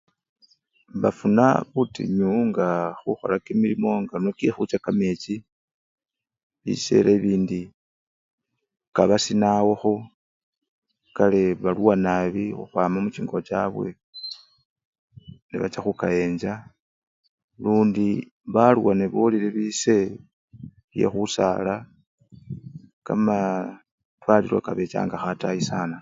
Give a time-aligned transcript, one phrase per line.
[1.01, 2.67] bafuna butinyu nga
[2.99, 5.35] khukhola kimilimo nga nyo kye khucha kamechi,
[6.63, 7.61] bisele ebindi
[8.95, 9.93] kaba sinawoho
[11.15, 13.87] kale baluwa nabi khuhwama mungo chabwe
[15.49, 16.53] nebacha hukayenja
[17.61, 18.07] lundi
[18.53, 20.05] baluwa nebolele bisee
[20.91, 21.73] bye husala
[23.05, 23.49] kamaa
[24.21, 25.99] twalilo kabechangaho atayi sanaa